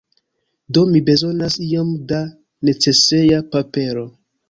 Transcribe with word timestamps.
Do 0.77 0.83
mi 0.93 1.01
bezonas 1.09 1.59
iom 1.67 1.93
da 2.13 2.25
neceseja 2.65 3.47
papero. 3.55 4.13